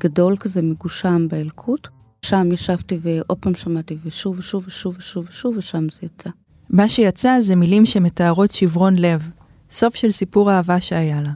גדול 0.00 0.36
כזה, 0.36 0.62
מגושם 0.62 1.28
באלקוט. 1.28 1.88
שם 2.22 2.52
ישבתי 2.52 2.98
ועוד 3.02 3.38
פעם 3.38 3.54
שמעתי, 3.54 3.96
ושוב 4.04 4.38
ושוב 4.38 4.64
ושוב 4.66 4.96
ושוב 4.98 5.26
ושוב, 5.28 5.56
ושם 5.56 5.86
זה 5.88 5.98
יצא. 6.02 6.30
מה 6.70 6.88
שיצא 6.88 7.40
זה 7.40 7.56
מילים 7.56 7.86
שמתארות 7.86 8.50
שברון 8.50 8.98
לב, 8.98 9.30
סוף 9.70 9.94
של 9.94 10.12
סיפור 10.12 10.52
אהבה 10.52 10.80
שהיה 10.80 11.20
לה. 11.20 11.30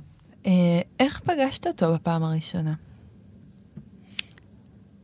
אה, 0.46 0.80
איך 1.00 1.20
פגשת 1.20 1.66
אותו 1.66 1.94
בפעם 1.94 2.22
הראשונה? 2.22 2.74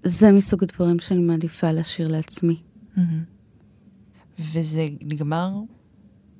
זה 0.05 0.33
מסוג 0.33 0.63
הדברים 0.63 0.99
שאני 0.99 1.21
מעדיפה 1.21 1.71
לשיר 1.71 2.09
לעצמי. 2.09 2.57
וזה 4.41 4.89
נגמר 5.01 5.51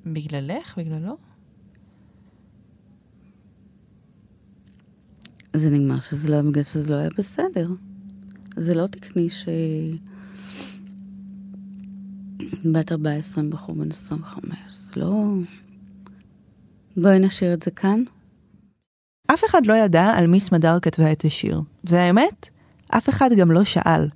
בגללך? 0.05 0.77
בגללו? 0.77 1.17
זה 5.55 5.69
נגמר 5.69 5.99
שזה 5.99 6.31
לא, 6.31 6.41
בגלל 6.41 6.63
שזה 6.63 6.91
לא 6.91 6.95
היה 6.95 7.09
בסדר. 7.17 7.69
זה 8.57 8.75
לא 8.75 8.87
תקני 8.87 9.29
ש... 9.29 9.45
בת 12.65 12.91
14 12.91 13.43
בחור 13.49 13.75
בן 13.75 13.89
25, 13.89 14.55
זה 14.69 14.91
לא... 14.95 15.33
בואי 16.97 17.19
נשאיר 17.19 17.53
את 17.53 17.63
זה 17.63 17.71
כאן. 17.71 18.03
אף 19.27 19.45
אחד 19.45 19.65
לא 19.65 19.73
ידע 19.73 20.03
על 20.03 20.27
מי 20.27 20.39
סמדר 20.39 20.79
כתבה 20.81 21.11
את 21.11 21.25
השיר, 21.25 21.61
והאמת, 21.83 22.49
אף 22.87 23.09
אחד 23.09 23.29
גם 23.37 23.51
לא 23.51 23.63
שאל. 23.63 24.07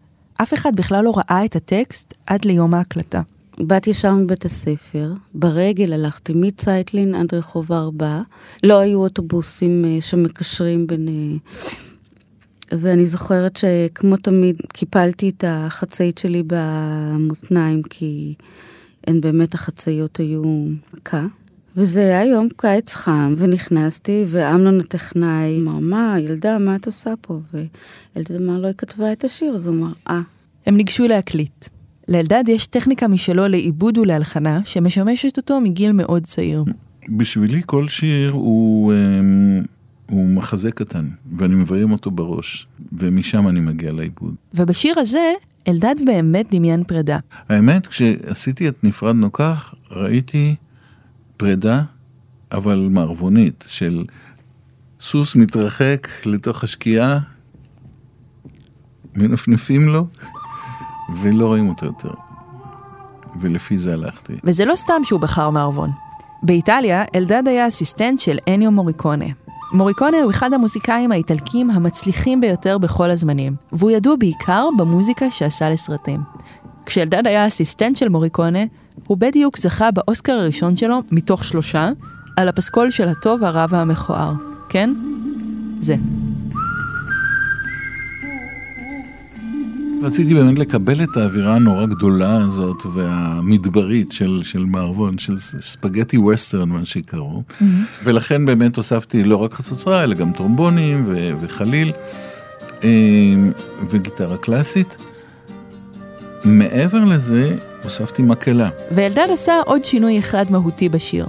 אף 0.41 0.53
אחד 0.53 0.75
בכלל 0.75 1.03
לא 1.03 1.13
ראה 1.17 1.45
את 1.45 1.55
הטקסט 1.55 2.13
עד 2.25 2.45
ליום 2.45 2.73
ההקלטה. 2.73 3.21
באתי 3.59 3.89
ישר 3.89 4.13
מבית 4.13 4.45
הספר, 4.45 5.13
ברגל 5.33 5.93
הלכתי 5.93 6.33
מצייטלין 6.35 7.15
עד 7.15 7.33
רחוב 7.33 7.73
הארבעה. 7.73 8.21
לא 8.63 8.79
היו 8.79 8.99
אוטובוסים 8.99 9.85
אה, 9.85 10.01
שמקשרים 10.01 10.87
בין 10.87 11.07
אה, 11.07 11.37
ואני 12.71 13.05
זוכרת 13.05 13.57
שכמו 13.57 14.17
תמיד 14.17 14.61
קיפלתי 14.73 15.29
את 15.29 15.43
החצאית 15.47 16.17
שלי 16.17 16.43
במותניים, 16.47 17.83
כי 17.83 18.33
הן 19.07 19.21
באמת 19.21 19.53
החצאיות 19.53 20.17
היו 20.17 20.43
מכה. 20.93 21.23
וזה 21.77 22.01
היה 22.01 22.25
יום 22.25 22.47
קיץ 22.57 22.93
חם, 22.93 23.35
ונכנסתי, 23.37 24.25
ואמנון 24.27 24.79
הטכנאי 24.79 25.59
אמר, 25.59 25.79
מה, 25.79 26.15
ילדה, 26.19 26.57
מה 26.57 26.75
את 26.75 26.85
עושה 26.85 27.13
פה? 27.21 27.39
וילדה 27.53 28.35
אמר 28.37 28.57
לו, 28.57 28.67
היא 28.67 28.75
כתבה 28.77 29.11
את 29.11 29.23
השיר, 29.23 29.55
אז 29.55 29.67
הוא 29.67 29.75
אמר, 29.75 29.91
אה. 30.09 30.21
הם 30.65 30.77
ניגשו 30.77 31.07
להקליט. 31.07 31.67
לאלדד 32.07 32.43
יש 32.47 32.67
טכניקה 32.67 33.07
משלו 33.07 33.47
לעיבוד 33.47 33.97
ולהלחנה, 33.97 34.61
שמשמשת 34.65 35.37
אותו 35.37 35.61
מגיל 35.61 35.91
מאוד 35.91 36.23
צעיר. 36.23 36.63
בשבילי 37.09 37.61
כל 37.65 37.87
שיר 37.87 38.31
הוא... 38.31 38.93
אמ, 38.93 39.63
הוא 40.09 40.29
מחזה 40.29 40.71
קטן, 40.71 41.07
ואני 41.37 41.55
מביים 41.55 41.91
אותו 41.91 42.11
בראש, 42.11 42.67
ומשם 42.93 43.47
אני 43.47 43.59
מגיע 43.59 43.91
לעיבוד. 43.91 44.35
ובשיר 44.53 44.99
הזה, 44.99 45.33
אלדד 45.67 45.95
באמת 46.05 46.45
דמיין 46.51 46.83
פרידה. 46.83 47.17
האמת, 47.49 47.87
כשעשיתי 47.87 48.69
את 48.69 48.83
נפרדנו 48.83 49.31
כך, 49.31 49.73
ראיתי 49.91 50.55
פרידה, 51.37 51.81
אבל 52.51 52.87
מערבונית, 52.91 53.63
של 53.67 54.03
סוס 54.99 55.35
מתרחק 55.35 56.07
לתוך 56.25 56.63
השקיעה, 56.63 57.19
מנפנפים 59.15 59.87
לו, 59.87 60.07
ולא 61.09 61.45
רואים 61.45 61.69
אותו 61.69 61.85
יותר. 61.85 62.11
ולפי 63.39 63.77
זה 63.77 63.93
הלכתי. 63.93 64.33
וזה 64.43 64.65
לא 64.65 64.75
סתם 64.75 65.01
שהוא 65.03 65.19
בחר 65.19 65.49
מערבון. 65.49 65.91
באיטליה, 66.43 67.03
אלדד 67.15 67.43
היה 67.47 67.67
אסיסטנט 67.67 68.19
של 68.19 68.37
אניו 68.47 68.71
מוריקונה, 68.71 69.25
מוריקונה 69.73 70.17
הוא 70.21 70.31
אחד 70.31 70.53
המוזיקאים 70.53 71.11
האיטלקים 71.11 71.71
המצליחים 71.71 72.41
ביותר 72.41 72.77
בכל 72.77 73.09
הזמנים, 73.09 73.55
והוא 73.71 73.91
ידוע 73.91 74.15
בעיקר 74.15 74.69
במוזיקה 74.77 75.31
שעשה 75.31 75.69
לסרטים. 75.69 76.21
כשאלדד 76.85 77.27
היה 77.27 77.47
אסיסטנט 77.47 77.97
של 77.97 78.09
מוריקונה, 78.09 78.59
הוא 79.07 79.17
בדיוק 79.17 79.57
זכה 79.57 79.91
באוסקר 79.91 80.33
הראשון 80.33 80.77
שלו, 80.77 80.99
מתוך 81.11 81.43
שלושה, 81.43 81.91
על 82.37 82.49
הפסקול 82.49 82.89
של 82.89 83.07
הטוב, 83.07 83.43
הרע 83.43 83.65
והמכוער. 83.69 84.33
כן? 84.69 84.93
זה. 85.79 85.95
רציתי 90.05 90.33
באמת 90.33 90.59
לקבל 90.59 91.03
את 91.03 91.17
האווירה 91.17 91.55
הנורא 91.55 91.85
גדולה 91.85 92.35
הזאת 92.35 92.83
והמדברית 92.93 94.11
של, 94.11 94.41
של 94.43 94.65
מערבון, 94.65 95.17
של 95.17 95.39
ספגטי 95.39 96.17
ווסטרן, 96.17 96.69
מה 96.69 96.85
שקראו. 96.85 97.41
Mm-hmm. 97.47 97.63
ולכן 98.03 98.45
באמת 98.45 98.75
הוספתי 98.75 99.23
לא 99.23 99.37
רק 99.37 99.53
חצוצרה, 99.53 100.03
אלא 100.03 100.15
גם 100.15 100.31
טרומבונים 100.31 101.03
ו- 101.07 101.31
וחליל 101.41 101.91
אמ, 102.83 103.51
וגיטרה 103.89 104.37
קלאסית. 104.37 104.97
מעבר 106.43 107.05
לזה, 107.05 107.55
הוספתי 107.83 108.21
מקהלה. 108.21 108.69
ואלדד 108.91 109.27
עשה 109.33 109.53
עוד 109.65 109.83
שינוי 109.83 110.19
אחד 110.19 110.45
מהותי 110.49 110.89
בשיר. 110.89 111.25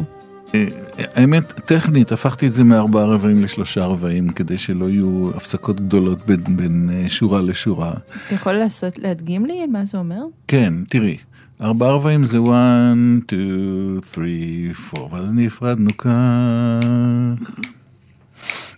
אה, 0.54 0.64
האמת, 0.98 1.52
טכנית, 1.52 2.12
הפכתי 2.12 2.46
את 2.46 2.54
זה 2.54 2.64
מארבעה 2.64 3.04
רבעים 3.04 3.42
לשלושה 3.42 3.84
רבעים, 3.84 4.28
כדי 4.28 4.58
שלא 4.58 4.90
יהיו 4.90 5.30
הפסקות 5.34 5.80
גדולות 5.80 6.26
בין, 6.26 6.56
בין 6.56 6.90
אה, 6.92 7.10
שורה 7.10 7.42
לשורה. 7.42 7.92
אתה 8.26 8.34
יכול 8.34 8.52
לעשות, 8.52 8.98
להדגים 8.98 9.46
לי 9.46 9.66
מה 9.66 9.84
זה 9.84 9.98
אומר? 9.98 10.22
כן, 10.48 10.74
תראי. 10.88 11.16
ארבעה 11.60 11.90
רבעים 11.90 12.24
זה 12.24 12.38
1, 12.38 12.44
2, 13.26 13.98
3, 14.14 14.26
4, 14.98 15.16
ואז 15.16 15.32
נפרדנו 15.32 15.90
כך. 15.96 16.10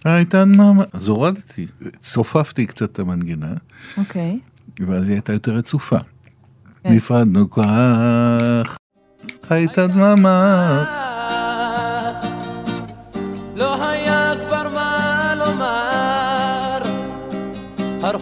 הייתה 0.05 0.45
דממה, 0.45 0.85
אז 0.93 1.09
הורדתי, 1.09 1.67
צופפתי 2.01 2.67
קצת 2.67 2.93
את 2.93 2.99
המנגינה. 2.99 3.53
אוקיי. 3.97 4.39
ואז 4.81 5.09
היא 5.09 5.15
הייתה 5.15 5.33
יותר 5.33 5.55
רצופה. 5.55 5.99
כן. 6.83 6.93
נפרדנו 6.93 7.51
כך, 7.51 8.77
הייתה 9.51 9.87
דממה. 9.87 11.08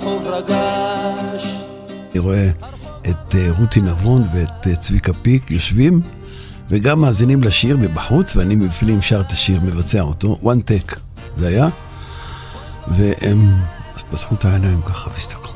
הרחוב 0.07 0.27
רגש. 0.27 1.57
אני 2.11 2.19
רואה 2.19 2.51
את 3.11 3.35
אה, 3.35 3.49
רותי 3.59 3.81
נבון 3.81 4.23
ואת 4.35 4.67
אה, 4.67 4.77
צביקה 4.77 5.13
פיק 5.13 5.51
יושבים 5.51 6.01
וגם 6.71 7.01
מאזינים 7.01 7.45
לשיר 7.45 7.77
מבחוץ, 7.77 8.37
ואני 8.37 8.57
בפנים 8.57 9.03
שר 9.03 9.21
את 9.21 9.31
השיר, 9.31 9.61
מבצע 9.61 10.01
אותו, 10.01 10.39
one 10.43 10.71
take 10.71 10.97
זה 11.35 11.49
היה, 11.49 11.69
והם 12.89 13.55
פתחו 14.11 14.35
את 14.35 14.45
העיניים 14.45 14.83
ככה 14.83 15.11
והסתכלו. 15.11 15.51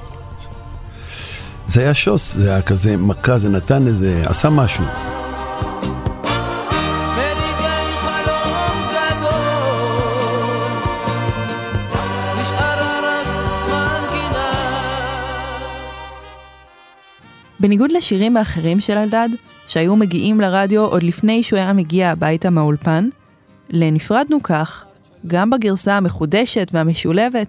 זה 1.67 1.81
היה 1.81 1.95
שוס, 1.95 2.35
זה 2.35 2.51
היה 2.51 2.63
כזה 2.63 2.97
מכה, 2.97 3.39
זה 3.39 3.49
נתן 3.49 3.87
איזה, 3.87 4.23
עשה 4.27 4.51
משהו. 4.51 4.85
בניגוד 17.61 17.93
לשירים 17.93 18.37
האחרים 18.37 18.81
של 18.81 18.99
אלדד, 18.99 19.29
שהיו 19.67 19.97
מגיעים 19.97 20.41
לרדיו 20.41 20.85
עוד 20.85 21.03
לפני 21.03 21.43
שהוא 21.43 21.59
היה 21.59 21.73
מגיע 21.73 22.11
הביתה 22.11 22.51
מהאולפן, 22.51 23.09
לנפרדנו 23.71 24.43
כך, 24.43 24.85
גם 25.27 25.51
בגרסה 25.51 25.97
המחודשת 25.97 26.71
והמשולבת, 26.73 27.49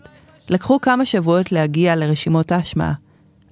לקחו 0.49 0.81
כמה 0.81 1.05
שבועות 1.05 1.51
להגיע 1.51 1.95
לרשימות 1.95 2.51
ההשמעה. 2.51 2.93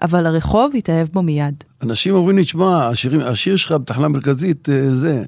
אבל 0.02 0.26
הרחוב 0.26 0.72
התאהב 0.78 1.08
בו 1.14 1.22
מיד. 1.22 1.64
אנשים 1.84 2.14
אומרים 2.14 2.38
לי, 2.38 2.44
תשמע, 2.44 2.88
השיר, 2.88 3.28
השיר 3.28 3.56
שלך 3.56 3.72
בתחנה 3.72 4.08
מרכזית 4.08 4.70
אה, 4.70 4.96
זה. 4.96 5.24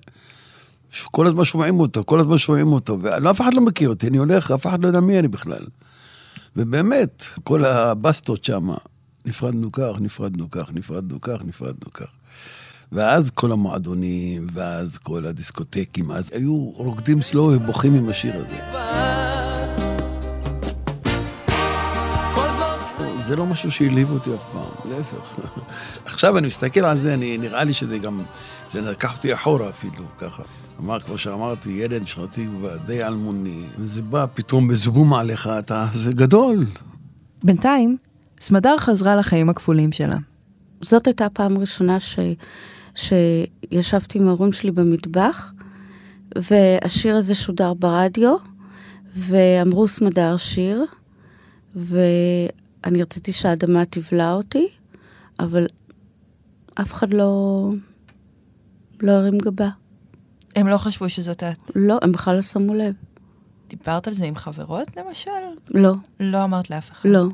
כל 1.11 1.27
הזמן 1.27 1.43
שומעים 1.43 1.79
אותו, 1.79 2.03
כל 2.05 2.19
הזמן 2.19 2.37
שומעים 2.37 2.73
אותו, 2.73 2.97
ואף 3.01 3.41
אחד 3.41 3.53
לא 3.53 3.61
מכיר 3.61 3.89
אותי, 3.89 4.07
אני 4.07 4.17
הולך, 4.17 4.51
אף 4.51 4.67
אחד 4.67 4.83
לא 4.83 4.87
יודע 4.87 4.99
מי 4.99 5.19
אני 5.19 5.27
בכלל. 5.27 5.65
ובאמת, 6.55 7.25
כל 7.43 7.65
הבסטות 7.65 8.43
שם, 8.43 8.69
נפרדנו 9.25 9.71
כך, 9.71 9.95
נפרדנו 9.99 10.49
כך, 10.49 10.73
נפרדנו 10.73 11.21
כך, 11.21 11.41
נפרדנו 11.45 11.93
כך. 11.93 12.11
ואז 12.91 13.31
כל 13.31 13.51
המועדונים, 13.51 14.47
ואז 14.53 14.97
כל 14.97 15.25
הדיסקוטקים, 15.25 16.11
אז 16.11 16.31
היו 16.33 16.69
רוקדים 16.69 17.21
סלו 17.21 17.43
ובוכים 17.43 17.95
עם 17.95 18.09
השיר 18.09 18.35
הזה. 18.35 18.59
זה 23.21 23.35
לא 23.35 23.45
משהו 23.45 23.71
שהעליב 23.71 24.11
אותי 24.11 24.29
אף 24.35 24.43
פעם, 24.51 24.91
להפך. 24.91 25.39
עכשיו 26.05 26.37
אני 26.37 26.47
מסתכל 26.47 26.79
על 26.79 26.99
זה, 26.99 27.13
אני, 27.13 27.37
נראה 27.37 27.63
לי 27.63 27.73
שזה 27.73 27.97
גם, 27.97 28.23
זה 28.69 28.81
לקח 28.81 29.17
אותי 29.17 29.33
אחורה 29.33 29.69
אפילו, 29.69 30.03
ככה. 30.17 30.43
אמר, 30.79 30.99
כמו 30.99 31.17
שאמרתי, 31.17 31.69
ילד 31.69 32.07
שכנתי 32.07 32.47
די 32.85 33.03
אלמוני, 33.03 33.65
וזה 33.77 34.01
בא 34.01 34.25
פתאום 34.33 34.67
בזבום 34.67 35.13
עליך, 35.13 35.49
אתה, 35.59 35.87
זה 35.93 36.11
גדול. 36.11 36.65
בינתיים, 37.43 37.97
סמדר 38.41 38.77
חזרה 38.77 39.15
לחיים 39.15 39.49
הכפולים 39.49 39.91
שלה. 39.91 40.17
זאת 40.81 41.07
הייתה 41.07 41.25
הפעם 41.25 41.57
הראשונה 41.57 41.99
ש... 41.99 42.19
שישבתי 42.95 44.19
עם 44.19 44.27
ההורים 44.27 44.51
שלי 44.51 44.71
במטבח, 44.71 45.51
והשיר 46.35 47.15
הזה 47.15 47.33
שודר 47.33 47.73
ברדיו, 47.73 48.35
ואמרו 49.15 49.87
סמדר 49.87 50.37
שיר, 50.37 50.85
ואני 51.75 53.01
רציתי 53.01 53.31
שהאדמה 53.31 53.85
תבלע 53.85 54.31
אותי, 54.31 54.67
אבל 55.39 55.65
אף 56.81 56.93
אחד 56.93 57.13
לא, 57.13 57.69
לא 59.01 59.11
הרים 59.11 59.37
גבה. 59.37 59.69
הם 60.55 60.67
לא 60.67 60.77
חשבו 60.77 61.09
שזאת 61.09 61.43
את. 61.43 61.71
לא, 61.75 61.97
הם 62.01 62.11
בכלל 62.11 62.35
לא 62.35 62.41
שמו 62.41 62.73
לב. 62.73 62.93
דיברת 63.69 64.07
על 64.07 64.13
זה 64.13 64.25
עם 64.25 64.35
חברות 64.35 64.97
למשל? 64.97 65.31
לא. 65.69 65.93
לא 66.19 66.43
אמרת 66.43 66.69
לאף 66.69 66.91
אחד? 66.91 67.09
לא. 67.09 67.27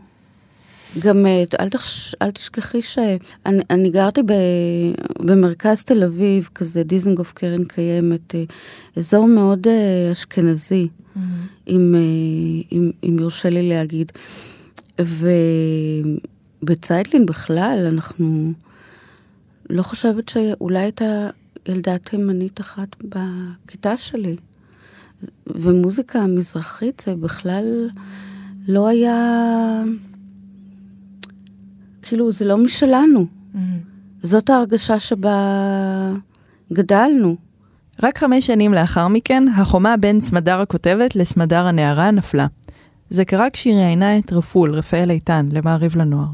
גם 0.99 1.25
אה, 1.25 1.43
אל, 1.59 1.69
תש, 1.69 2.15
אל 2.21 2.31
תשכחי 2.31 2.81
שאני 2.81 3.61
אני 3.69 3.89
גרתי 3.89 4.21
ב, 4.23 4.33
במרכז 5.19 5.83
תל 5.83 6.03
אביב, 6.03 6.49
כזה 6.55 6.83
דיזנגוף 6.83 7.33
קרן 7.33 7.63
קיימת, 7.63 8.35
אה, 8.35 8.43
אזור 8.97 9.27
מאוד 9.27 9.67
אה, 9.67 10.11
אשכנזי, 10.11 10.87
mm-hmm. 10.87 11.19
אם, 11.67 11.95
אם, 12.71 12.91
אם 13.03 13.17
יורשה 13.19 13.49
לי 13.49 13.69
להגיד. 13.69 14.11
ובצייטלין 16.61 17.25
בכלל, 17.25 17.87
אנחנו 17.91 18.53
לא 19.69 19.83
חושבת 19.83 20.29
שאולי 20.29 20.79
הייתה 20.79 21.29
ילדה 21.65 21.97
תימנית 21.97 22.59
אחת 22.61 22.95
בכיתה 23.03 23.97
שלי. 23.97 24.35
ומוזיקה 25.47 26.27
מזרחית 26.27 27.01
זה 27.05 27.15
בכלל 27.15 27.89
לא 28.67 28.87
היה... 28.87 29.83
כאילו, 32.07 32.31
זה 32.31 32.45
לא 32.45 32.57
משלנו. 32.57 33.25
Mm-hmm. 33.25 33.57
זאת 34.23 34.49
ההרגשה 34.49 34.99
שבה 34.99 35.37
גדלנו. 36.73 37.35
רק 38.03 38.17
חמש 38.17 38.47
שנים 38.47 38.73
לאחר 38.73 39.07
מכן, 39.07 39.43
החומה 39.55 39.97
בין 39.97 40.19
סמדר 40.19 40.61
הכותבת 40.61 41.15
לסמדר 41.15 41.65
הנערה 41.65 42.11
נפלה. 42.11 42.47
זה 43.09 43.25
קרה 43.25 43.49
כשהיא 43.49 43.75
ראיינה 43.75 44.17
את 44.17 44.33
רפול, 44.33 44.73
רפאל 44.73 45.11
איתן, 45.11 45.49
למעריב 45.51 45.95
לנוער. 45.95 46.27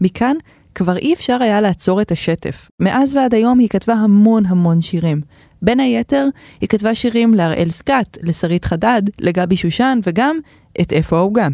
מכאן 0.00 0.36
כבר 0.74 0.96
אי 0.96 1.14
אפשר 1.14 1.38
היה 1.40 1.60
לעצור 1.60 2.00
את 2.00 2.12
השטף. 2.12 2.68
מאז 2.80 3.16
ועד 3.16 3.34
היום 3.34 3.58
היא 3.58 3.68
כתבה 3.68 3.94
המון 3.94 4.46
המון 4.46 4.80
שירים. 4.80 5.20
בין 5.62 5.80
היתר, 5.80 6.28
היא 6.60 6.68
כתבה 6.68 6.94
שירים 6.94 7.34
להראל 7.34 7.70
סקאט, 7.70 8.18
לשרית 8.22 8.64
חדד, 8.64 9.02
לגבי 9.20 9.56
שושן, 9.56 9.98
וגם 10.06 10.36
את 10.80 10.92
איפה 10.92 11.16
העוגה. 11.16 11.48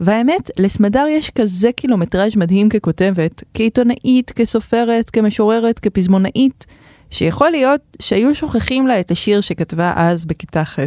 והאמת, 0.00 0.50
לסמדר 0.58 1.06
יש 1.10 1.30
כזה 1.30 1.72
קילומטראז' 1.72 2.36
מדהים 2.36 2.68
ככותבת, 2.68 3.42
כעיתונאית, 3.54 4.30
כסופרת, 4.30 5.10
כמשוררת, 5.10 5.78
כפזמונאית, 5.78 6.66
שיכול 7.10 7.50
להיות 7.50 7.80
שהיו 8.02 8.34
שוכחים 8.34 8.86
לה 8.86 9.00
את 9.00 9.10
השיר 9.10 9.40
שכתבה 9.40 9.92
אז 9.96 10.24
בכיתה 10.24 10.64
ח'. 10.64 10.78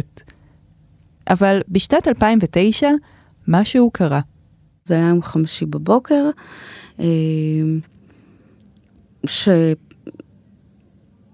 אבל 1.30 1.60
בשנת 1.68 2.08
2009, 2.08 2.88
משהו 3.48 3.90
קרה. 3.90 4.20
זה 4.84 4.94
היה 4.94 5.08
יום 5.08 5.22
חמישי 5.22 5.66
בבוקר, 5.66 6.30
אה, 7.00 7.04
ש... 9.26 9.48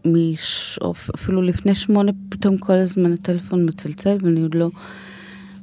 מש... 0.04 0.78
אפילו 1.14 1.42
לפני 1.42 1.74
שמונה, 1.74 2.12
פתאום 2.28 2.58
כל 2.58 2.72
הזמן 2.72 3.12
הטלפון 3.12 3.68
מצלצל 3.68 4.16
ואני 4.20 4.42
עוד 4.42 4.54
לא 4.54 4.70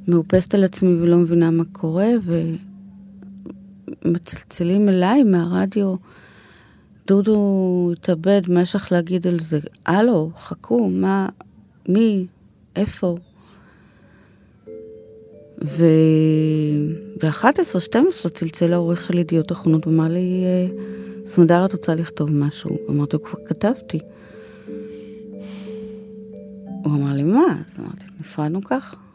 מאופסת 0.08 0.54
על 0.54 0.64
עצמי 0.64 1.02
ולא 1.02 1.16
מבינה 1.16 1.50
מה 1.50 1.64
קורה, 1.72 2.08
ומצלצלים 4.04 4.88
אליי 4.88 5.22
מהרדיו, 5.22 5.94
דודו 7.06 7.90
התאבד, 7.92 8.42
מה 8.48 8.60
יש 8.60 8.76
לך 8.76 8.92
להגיד 8.92 9.26
על 9.26 9.38
זה? 9.38 9.58
הלו, 9.86 10.30
חכו, 10.36 10.90
מה, 10.90 11.28
מי, 11.88 12.26
איפה? 12.76 13.16
וב-11-12 15.62 17.26
צלצל 18.34 18.72
העורך 18.72 19.02
של 19.02 19.18
ידיעות 19.18 19.52
אחרונות 19.52 19.86
ואמר 19.86 20.08
לי, 20.08 20.44
סמדר, 21.26 21.64
את 21.64 21.72
רוצה 21.72 21.94
לכתוב 21.94 22.32
משהו? 22.32 22.78
אמרתי, 22.90 23.16
כבר 23.24 23.38
כתבתי. 23.46 23.98
הוא 26.84 26.94
אמר 26.94 27.12
לי, 27.12 27.22
מה? 27.22 27.62
אז 27.68 27.80
אמרתי, 27.80 28.04
נפרדנו 28.20 28.64
כך. 28.64 29.05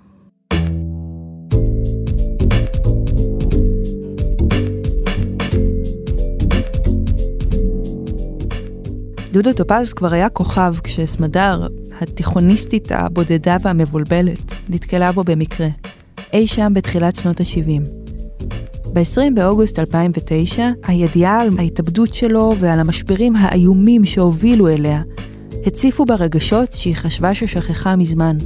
דודו 9.31 9.53
טופז 9.53 9.93
כבר 9.93 10.13
היה 10.13 10.29
כוכב 10.29 10.73
כשסמדר, 10.83 11.67
התיכוניסטית 12.01 12.91
הבודדה 12.91 13.57
והמבולבלת, 13.61 14.55
נתקלה 14.69 15.11
בו 15.11 15.23
במקרה, 15.23 15.67
אי 16.33 16.47
שם 16.47 16.73
בתחילת 16.75 17.15
שנות 17.15 17.39
ה-70. 17.39 17.81
ב-20 18.93 19.33
באוגוסט 19.35 19.79
2009, 19.79 20.69
הידיעה 20.83 21.41
על 21.41 21.49
ההתאבדות 21.57 22.13
שלו 22.13 22.55
ועל 22.59 22.79
המשברים 22.79 23.35
האיומים 23.35 24.05
שהובילו 24.05 24.67
אליה, 24.67 25.01
הציפו 25.65 26.05
בה 26.05 26.15
רגשות 26.15 26.71
שהיא 26.71 26.95
חשבה 26.95 27.35
ששכחה 27.35 27.95
מזמן. 27.95 28.37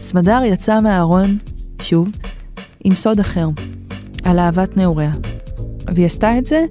סמדר 0.00 0.40
יצאה 0.44 0.80
מהארון, 0.80 1.38
שוב, 1.82 2.08
עם 2.84 2.94
סוד 2.94 3.20
אחר, 3.20 3.48
על 4.24 4.38
אהבת 4.38 4.76
נעוריה. 4.76 5.12
והיא 5.94 6.06
עשתה 6.06 6.38
את 6.38 6.46
זה 6.46 6.64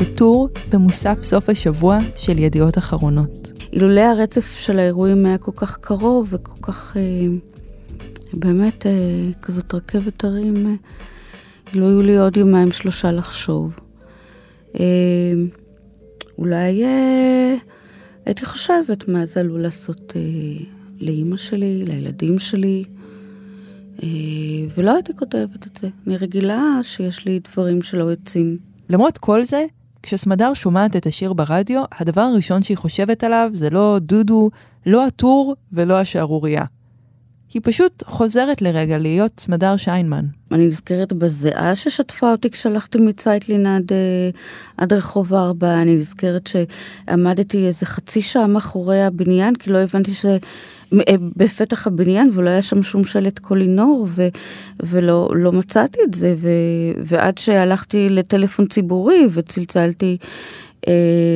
בטור 0.00 0.48
במוסף 0.72 1.22
סוף 1.22 1.48
השבוע 1.48 1.98
של 2.16 2.38
ידיעות 2.38 2.78
אחרונות. 2.78 3.52
אילולא 3.72 4.00
הרצף 4.00 4.56
של 4.58 4.78
האירועים 4.78 5.26
היה 5.26 5.38
כל 5.38 5.52
כך 5.56 5.76
קרוב 5.76 6.28
וכל 6.30 6.62
כך, 6.62 6.96
אה, 6.96 7.02
באמת, 8.32 8.86
אה, 8.86 8.92
כזאת 9.42 9.74
רכבת 9.74 10.24
הרים, 10.24 10.66
אה, 10.66 10.72
לא 11.74 11.86
היו 11.86 12.02
לי 12.02 12.18
עוד 12.18 12.36
יומיים 12.36 12.72
שלושה 12.72 13.12
לחשוב. 13.12 13.74
אה, 14.80 14.84
אולי 16.38 16.84
אה, 16.84 17.54
הייתי 18.26 18.46
חושבת 18.46 19.08
מה 19.08 19.26
זה 19.26 19.40
עלול 19.40 19.60
לעשות 19.60 20.12
אה, 20.16 20.64
לאימא 21.00 21.36
שלי, 21.36 21.84
לילדים 21.86 22.38
שלי, 22.38 22.84
ולא 24.76 24.94
הייתי 24.94 25.12
כותבת 25.16 25.66
את 25.66 25.76
זה. 25.76 25.88
אני 26.06 26.16
רגילה 26.16 26.78
שיש 26.82 27.24
לי 27.26 27.40
דברים 27.52 27.82
שלא 27.82 28.04
יוצאים. 28.04 28.58
למרות 28.90 29.18
כל 29.18 29.42
זה, 29.42 29.64
כשסמדר 30.02 30.54
שומעת 30.54 30.96
את 30.96 31.06
השיר 31.06 31.32
ברדיו, 31.32 31.82
הדבר 31.92 32.20
הראשון 32.20 32.62
שהיא 32.62 32.76
חושבת 32.76 33.24
עליו 33.24 33.50
זה 33.52 33.70
לא 33.70 33.98
דודו, 34.00 34.50
לא 34.86 35.06
הטור 35.06 35.54
ולא 35.72 36.00
השערורייה. 36.00 36.64
היא 37.54 37.62
פשוט 37.64 38.02
חוזרת 38.06 38.62
לרגע 38.62 38.98
להיות 38.98 39.40
סמדר 39.40 39.76
שיינמן. 39.76 40.24
אני 40.52 40.66
נזכרת 40.66 41.12
בזיעה 41.12 41.76
ששטפה 41.76 42.32
אותי 42.32 42.50
כשהלכתי 42.50 42.98
מצייטלין 42.98 43.66
עד, 43.66 43.92
אה, 43.92 44.30
עד 44.76 44.92
רחוב 44.92 45.34
ארבע, 45.34 45.82
אני 45.82 45.96
נזכרת 45.96 46.46
שעמדתי 46.46 47.66
איזה 47.66 47.86
חצי 47.86 48.22
שעה 48.22 48.46
מאחורי 48.46 49.02
הבניין, 49.02 49.54
כי 49.54 49.70
לא 49.70 49.78
הבנתי 49.78 50.12
שזה 50.14 50.38
אה, 50.94 51.14
בפתח 51.36 51.86
הבניין, 51.86 52.30
ולא 52.34 52.50
היה 52.50 52.62
שם 52.62 52.82
שום 52.82 53.04
שלט 53.04 53.38
קולינור, 53.38 54.06
ו, 54.08 54.28
ולא 54.82 55.30
לא 55.34 55.52
מצאתי 55.52 55.98
את 56.08 56.14
זה, 56.14 56.34
ו, 56.38 56.48
ועד 57.04 57.38
שהלכתי 57.38 58.08
לטלפון 58.08 58.66
ציבורי 58.66 59.26
וצלצלתי 59.30 60.16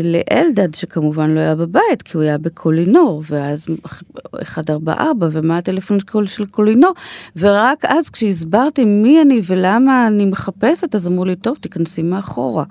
לאלדד, 0.05 0.75
שכמובן 0.75 1.31
לא 1.31 1.41
היה 1.41 1.55
בבית, 1.55 2.03
כי 2.05 2.17
הוא 2.17 2.25
היה 2.25 2.39
בקולינור, 2.39 3.23
ואז 3.29 3.67
144, 3.69 5.29
ומה 5.33 5.59
הטלפון 5.59 5.99
של 6.27 6.47
קולינור, 6.47 6.93
ורק 7.37 7.85
אז 7.85 8.11
כשהסברתי 8.11 8.85
מי 8.85 9.23
אני 9.23 9.41
ולמה 9.47 10.07
אני 10.07 10.25
מחפשת, 10.25 10.95
אז 10.95 11.07
אמרו 11.07 11.25
לי, 11.25 11.37
טוב, 11.37 11.57
תיכנסי 11.61 12.03
מאחורה. 12.03 12.65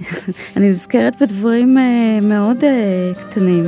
אני 0.56 0.70
נזכרת 0.70 1.22
בדברים 1.22 1.78
אה, 1.78 2.18
מאוד 2.22 2.64
אה, 2.64 3.12
קטנים. 3.20 3.64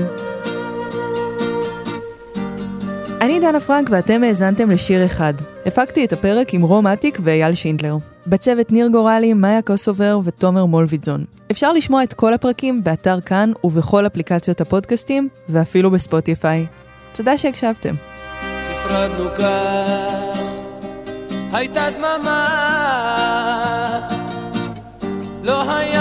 אני 3.21 3.41
דנה 3.41 3.61
פרנק 3.61 3.89
ואתם 3.91 4.23
האזנתם 4.23 4.71
לשיר 4.71 5.07
אחד. 5.07 5.35
הפקתי 5.67 6.05
את 6.05 6.13
הפרק 6.13 6.55
עם 6.55 6.63
רום 6.63 6.87
אטיק 6.87 7.19
ואייל 7.23 7.55
שינדלר. 7.55 7.97
בצוות 8.27 8.73
ניר 8.73 8.89
גורלי, 8.89 9.35
מאיה 9.35 9.63
קוסובר 9.63 10.21
ותומר 10.25 10.65
מולביטזון. 10.65 11.25
אפשר 11.55 11.73
לשמוע 11.73 12.03
את 12.03 12.15
כל 12.15 12.35
הפרקים 12.35 12.85
באתר 12.85 13.21
כאן 13.21 13.51
ובכל 13.65 14.07
אפליקציות 14.07 14.61
הפודקאסטים, 14.61 15.29
ואפילו 15.49 15.91
בספוטיפיי. 15.91 16.67
תודה 17.13 17.39
שהקשבתם. 17.39 17.95
נפרדנו 18.71 19.25
כך, 19.39 20.39
הייתה 21.53 21.87
דממה, 21.91 22.49
לא 25.43 25.71
היה 25.71 25.94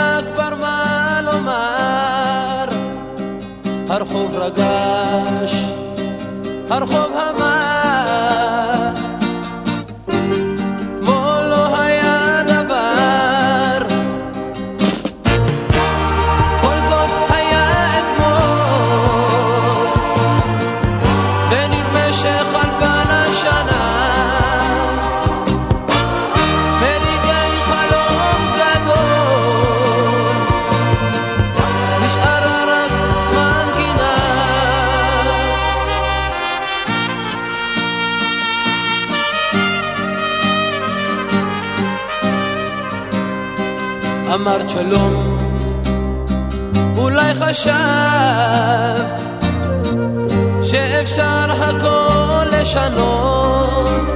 לשנות. 52.74 54.12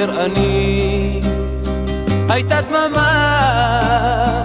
זוכר 0.06 0.24
אני 0.24 1.20
הייתה 2.28 2.60
דממה 2.60 4.44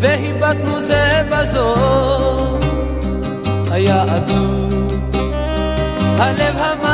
והיבטנו 0.00 0.80
זה 0.80 1.22
בזו 1.30 1.74
היה 3.70 4.02
עצוב 4.02 5.10
הלב 6.18 6.56
המר 6.56 6.87